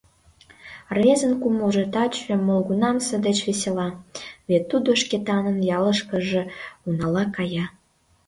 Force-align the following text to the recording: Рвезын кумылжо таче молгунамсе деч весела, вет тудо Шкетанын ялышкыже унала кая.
Рвезын 0.95 1.33
кумылжо 1.41 1.83
таче 1.93 2.33
молгунамсе 2.47 3.15
деч 3.25 3.37
весела, 3.47 3.87
вет 4.49 4.63
тудо 4.71 4.89
Шкетанын 5.01 5.57
ялышкыже 5.77 6.41
унала 6.87 7.23
кая. 7.35 7.65